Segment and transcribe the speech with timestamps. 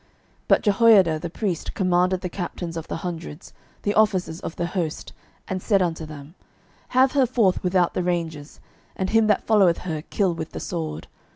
[0.01, 0.07] 12:011:015
[0.47, 3.53] But Jehoiada the priest commanded the captains of the hundreds,
[3.83, 5.13] the officers of the host,
[5.47, 6.33] and said unto them,
[6.87, 8.59] Have her forth without the ranges:
[8.95, 11.05] and him that followeth her kill with the sword.